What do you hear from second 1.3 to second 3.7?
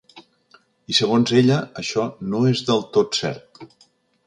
ella això no és del tot cert.